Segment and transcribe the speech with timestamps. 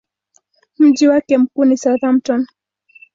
[0.79, 2.45] Mji wake mkuu ni Southampton.